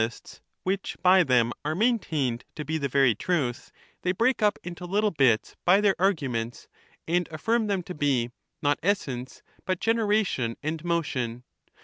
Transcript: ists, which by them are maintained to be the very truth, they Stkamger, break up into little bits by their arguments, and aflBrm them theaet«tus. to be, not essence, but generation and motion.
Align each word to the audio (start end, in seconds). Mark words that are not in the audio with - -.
ists, 0.03 0.41
which 0.63 0.97
by 1.03 1.21
them 1.21 1.53
are 1.63 1.75
maintained 1.75 2.43
to 2.55 2.65
be 2.65 2.79
the 2.79 2.87
very 2.89 3.13
truth, 3.13 3.71
they 4.01 4.11
Stkamger, 4.13 4.17
break 4.17 4.41
up 4.41 4.57
into 4.63 4.85
little 4.87 5.11
bits 5.11 5.55
by 5.63 5.79
their 5.79 5.95
arguments, 5.99 6.67
and 7.07 7.29
aflBrm 7.29 7.67
them 7.67 7.81
theaet«tus. 7.81 7.85
to 7.85 7.93
be, 7.93 8.31
not 8.63 8.79
essence, 8.81 9.43
but 9.63 9.79
generation 9.79 10.57
and 10.63 10.83
motion. 10.83 11.43